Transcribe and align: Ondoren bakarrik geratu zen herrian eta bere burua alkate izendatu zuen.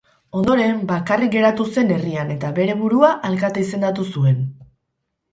Ondoren 0.37 0.77
bakarrik 0.91 1.31
geratu 1.35 1.67
zen 1.75 1.91
herrian 1.95 2.31
eta 2.35 2.49
bere 2.59 2.77
burua 2.79 3.11
alkate 3.29 3.65
izendatu 3.67 4.07
zuen. 4.15 4.41